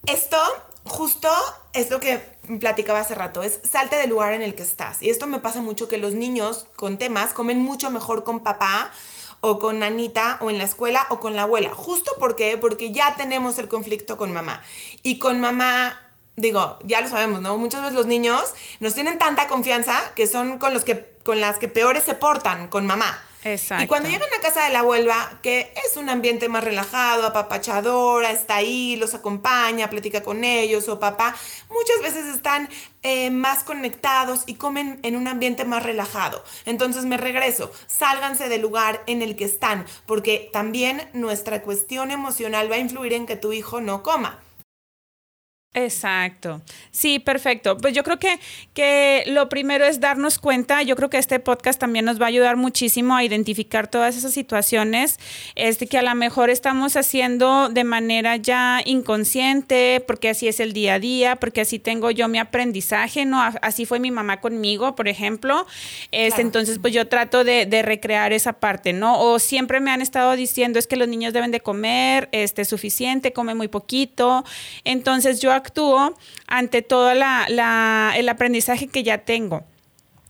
[0.07, 0.39] Esto
[0.85, 1.29] justo
[1.73, 2.21] es lo que
[2.61, 5.03] platicaba hace rato, es salte del lugar en el que estás.
[5.03, 8.93] Y esto me pasa mucho que los niños con temas comen mucho mejor con papá
[9.47, 11.71] o con Anita o en la escuela o con la abuela.
[11.73, 14.63] Justo porque porque ya tenemos el conflicto con mamá.
[15.03, 16.01] Y con mamá
[16.37, 17.57] digo, ya lo sabemos, ¿no?
[17.57, 21.59] Muchas veces los niños nos tienen tanta confianza que son con los que con las
[21.59, 23.19] que peores se portan con mamá.
[23.47, 23.85] Exacto.
[23.85, 28.31] Y cuando llegan a casa de la abuela, que es un ambiente más relajado, apapachadora,
[28.33, 31.35] está ahí, los acompaña, platica con ellos, o papá,
[31.69, 32.69] muchas veces están
[33.03, 36.43] eh, más conectados y comen en un ambiente más relajado.
[36.65, 42.71] Entonces me regreso, sálganse del lugar en el que están, porque también nuestra cuestión emocional
[42.71, 44.41] va a influir en que tu hijo no coma.
[45.75, 46.63] Exacto.
[46.91, 47.77] Sí, perfecto.
[47.77, 48.41] Pues yo creo que,
[48.73, 50.83] que lo primero es darnos cuenta.
[50.83, 54.33] Yo creo que este podcast también nos va a ayudar muchísimo a identificar todas esas
[54.33, 55.19] situaciones
[55.55, 60.73] este, que a lo mejor estamos haciendo de manera ya inconsciente, porque así es el
[60.73, 63.43] día a día, porque así tengo yo mi aprendizaje, ¿no?
[63.61, 65.67] Así fue mi mamá conmigo, por ejemplo.
[66.11, 69.21] Este, Entonces, pues yo trato de, de, recrear esa parte, ¿no?
[69.21, 73.35] O siempre me han estado diciendo es que los niños deben de comer este, suficiente,
[73.35, 74.43] come muy poquito.
[74.85, 76.17] Entonces yo actúo
[76.47, 79.65] ante todo el aprendizaje que ya tengo.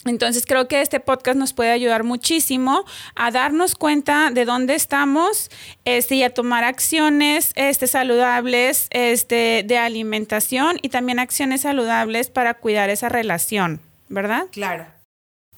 [0.06, 2.84] Entonces creo que este podcast nos puede ayudar muchísimo
[3.14, 5.50] a darnos cuenta de dónde estamos
[5.84, 12.54] este, y a tomar acciones este, saludables este, de alimentación y también acciones saludables para
[12.54, 14.46] cuidar esa relación, ¿verdad?
[14.52, 14.86] Claro.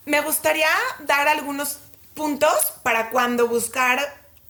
[0.05, 0.69] Me gustaría
[1.01, 1.79] dar algunos
[2.15, 3.99] puntos para cuando buscar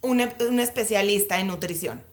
[0.01, 0.21] un
[0.60, 2.09] especialista en nutrición.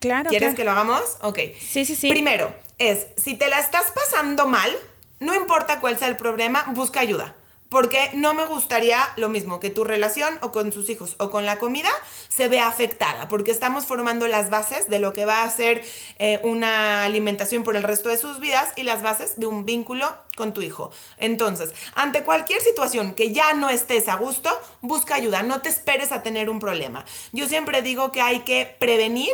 [0.00, 0.30] Claro.
[0.30, 1.02] ¿Quieres que lo hagamos?
[1.20, 1.38] Ok.
[1.60, 2.08] Sí, sí, sí.
[2.08, 4.74] Primero, es, si te la estás pasando mal,
[5.20, 7.36] no importa cuál sea el problema, busca ayuda.
[7.68, 11.46] Porque no me gustaría lo mismo que tu relación o con sus hijos o con
[11.46, 11.90] la comida
[12.28, 15.84] se vea afectada, porque estamos formando las bases de lo que va a ser
[16.18, 20.12] eh, una alimentación por el resto de sus vidas y las bases de un vínculo
[20.34, 20.90] con tu hijo.
[21.18, 26.10] Entonces, ante cualquier situación que ya no estés a gusto, busca ayuda, no te esperes
[26.10, 27.04] a tener un problema.
[27.30, 29.30] Yo siempre digo que hay que prevenir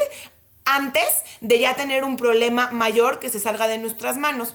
[0.67, 4.55] antes de ya tener un problema mayor que se salga de nuestras manos.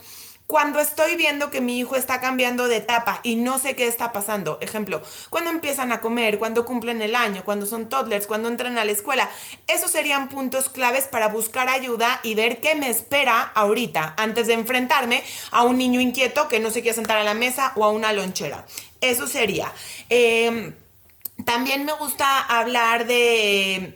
[0.51, 4.11] Cuando estoy viendo que mi hijo está cambiando de etapa y no sé qué está
[4.11, 8.77] pasando, ejemplo, cuando empiezan a comer, cuando cumplen el año, cuando son toddlers, cuando entran
[8.77, 9.29] a la escuela,
[9.67, 14.53] esos serían puntos claves para buscar ayuda y ver qué me espera ahorita antes de
[14.55, 17.89] enfrentarme a un niño inquieto que no se quiere sentar a la mesa o a
[17.89, 18.65] una lonchera.
[18.99, 19.71] Eso sería.
[20.09, 20.75] Em,
[21.45, 23.95] también me gusta hablar de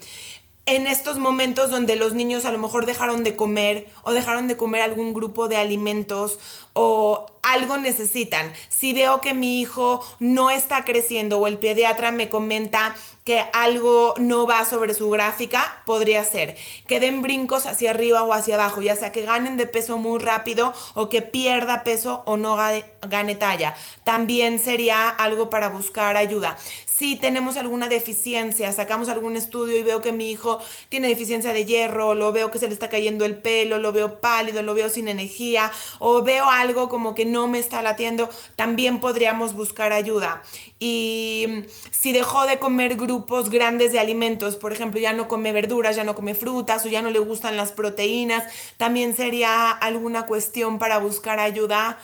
[0.65, 4.58] en estos momentos donde los niños a lo mejor dejaron de comer o dejaron de
[4.58, 6.39] comer algún grupo de alimentos
[6.73, 8.51] o algo necesitan.
[8.69, 14.13] Si veo que mi hijo no está creciendo o el pediatra me comenta que algo
[14.19, 18.83] no va sobre su gráfica, podría ser que den brincos hacia arriba o hacia abajo,
[18.83, 23.35] ya sea que ganen de peso muy rápido o que pierda peso o no gane
[23.35, 23.75] talla.
[24.03, 26.55] También sería algo para buscar ayuda
[26.95, 31.65] si tenemos alguna deficiencia, sacamos algún estudio y veo que mi hijo tiene deficiencia de
[31.65, 34.88] hierro, lo veo que se le está cayendo el pelo, lo veo pálido, lo veo
[34.88, 40.41] sin energía, o veo algo como que no me está latiendo, también podríamos buscar ayuda.
[40.79, 45.95] Y si dejó de comer grupos grandes de alimentos, por ejemplo, ya no come verduras,
[45.95, 48.43] ya no come frutas o ya no le gustan las proteínas,
[48.78, 51.97] también sería alguna cuestión para buscar ayuda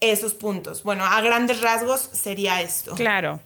[0.00, 0.84] esos puntos.
[0.84, 2.94] Bueno, a grandes rasgos sería esto.
[2.94, 3.40] Claro.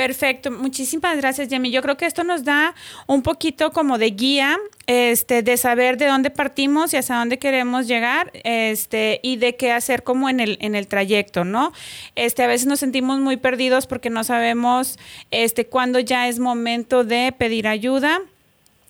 [0.00, 1.70] Perfecto, muchísimas gracias, Jamie.
[1.70, 2.74] Yo creo que esto nos da
[3.06, 7.86] un poquito como de guía, este, de saber de dónde partimos y hasta dónde queremos
[7.86, 11.74] llegar, este, y de qué hacer como en el, en el trayecto, ¿no?
[12.14, 14.98] Este, a veces nos sentimos muy perdidos porque no sabemos,
[15.30, 18.22] este, cuándo ya es momento de pedir ayuda.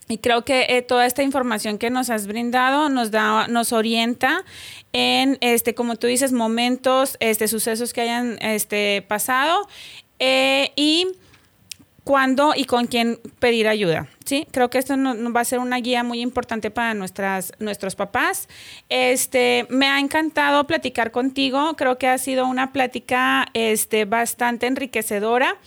[0.07, 4.45] Y creo que eh, toda esta información que nos has brindado nos da, nos orienta
[4.93, 9.67] en este, como tú dices, momentos, este, sucesos que hayan este, pasado
[10.21, 11.09] eh, y
[12.05, 14.09] cuándo y con quién pedir ayuda.
[14.25, 14.47] ¿sí?
[14.53, 18.49] Creo que esto nos va a ser una guía muy importante para nuestras, nuestros papás.
[18.89, 21.75] Este, me ha encantado platicar contigo.
[21.77, 25.59] Creo que ha sido una plática este, bastante enriquecedora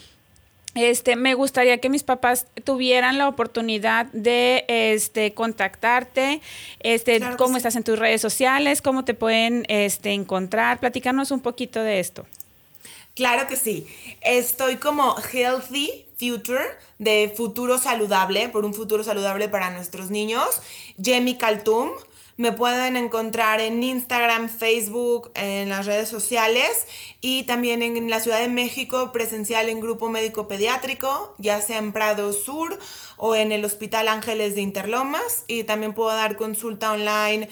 [0.75, 6.41] este, me gustaría que mis papás tuvieran la oportunidad de este, contactarte,
[6.79, 10.79] este, cómo estás en tus redes sociales, cómo te pueden este, encontrar.
[10.79, 12.25] Platícanos un poquito de esto.
[13.15, 13.85] Claro que sí.
[14.21, 16.63] Estoy como Healthy Future,
[16.97, 20.61] de futuro saludable, por un futuro saludable para nuestros niños.
[21.01, 21.91] Jamie Kaltum.
[22.35, 26.87] Me pueden encontrar en Instagram, Facebook, en las redes sociales
[27.21, 31.93] y también en la Ciudad de México presencial en Grupo Médico Pediátrico, ya sea en
[31.93, 32.79] Prado Sur
[33.17, 35.43] o en el Hospital Ángeles de Interlomas.
[35.45, 37.49] Y también puedo dar consulta online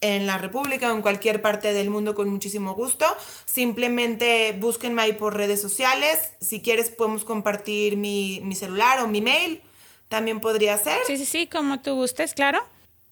[0.00, 3.06] en la República o en cualquier parte del mundo con muchísimo gusto.
[3.44, 6.32] Simplemente búsquenme ahí por redes sociales.
[6.40, 9.60] Si quieres podemos compartir mi, mi celular o mi mail.
[10.08, 10.98] También podría ser.
[11.06, 12.64] Sí, sí, sí, como tú gustes, claro.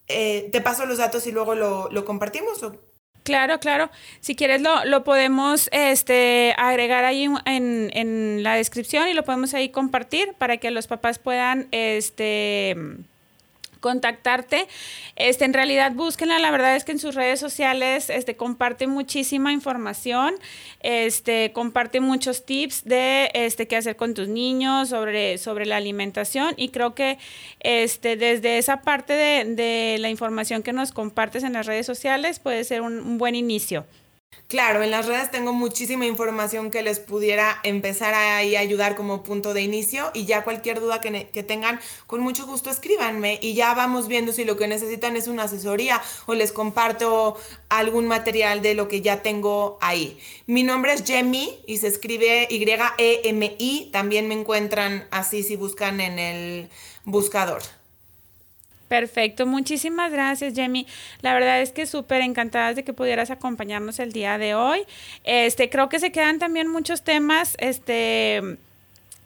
[0.08, 2.62] Eh, te paso los datos y luego lo, lo compartimos.
[2.62, 2.74] ¿o?
[3.22, 3.90] Claro, claro.
[4.20, 9.52] Si quieres lo, lo podemos este, agregar ahí en, en, la descripción y lo podemos
[9.52, 12.74] ahí compartir para que los papás puedan este,
[13.80, 14.66] contactarte.
[15.16, 19.52] Este, en realidad búsquenla, la verdad es que en sus redes sociales este, comparte muchísima
[19.52, 20.34] información,
[20.80, 26.54] este, comparte muchos tips de este, qué hacer con tus niños, sobre, sobre la alimentación
[26.56, 27.18] y creo que
[27.60, 32.38] este, desde esa parte de, de la información que nos compartes en las redes sociales
[32.38, 33.84] puede ser un, un buen inicio.
[34.48, 39.52] Claro, en las redes tengo muchísima información que les pudiera empezar a ayudar como punto
[39.52, 44.08] de inicio y ya cualquier duda que, tengan, con mucho gusto escríbanme y ya vamos
[44.08, 47.36] viendo si lo que necesitan es una asesoría o les comparto
[47.68, 50.18] algún material de lo que ya tengo ahí.
[50.46, 56.18] Mi nombre es Jemi y se escribe Y-E-M-I, también me encuentran así si buscan en
[56.18, 56.70] el
[57.04, 57.60] buscador.
[58.88, 60.86] Perfecto, muchísimas gracias, Jamie.
[61.20, 64.80] La verdad es que súper encantadas de que pudieras acompañarnos el día de hoy.
[65.24, 68.58] Este, creo que se quedan también muchos temas, este,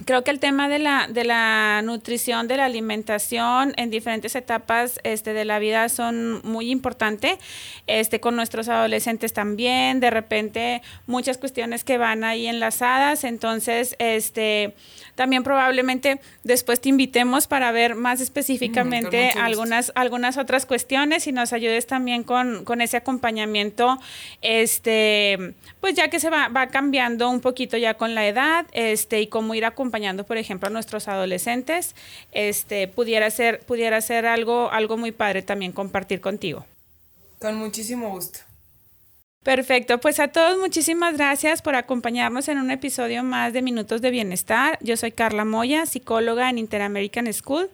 [0.04, 5.00] creo que el tema de la, de la nutrición, de la alimentación en diferentes etapas
[5.04, 7.38] este, de la vida son muy importantes,
[7.86, 14.74] este, con nuestros adolescentes también, de repente muchas cuestiones que van ahí enlazadas, entonces, este,
[15.14, 21.52] también probablemente después te invitemos para ver más específicamente algunas, algunas otras cuestiones y nos
[21.52, 23.98] ayudes también con, con, ese acompañamiento,
[24.40, 29.20] este, pues ya que se va, va cambiando un poquito ya con la edad, este,
[29.20, 29.91] y cómo ir acompañando,
[30.24, 31.94] por ejemplo, a nuestros adolescentes,
[32.32, 36.66] este, pudiera ser, pudiera ser algo, algo muy padre también compartir contigo.
[37.38, 38.40] Con muchísimo gusto.
[39.42, 44.12] Perfecto, pues a todos muchísimas gracias por acompañarnos en un episodio más de Minutos de
[44.12, 44.78] Bienestar.
[44.80, 47.68] Yo soy Carla Moya, psicóloga en Interamerican School.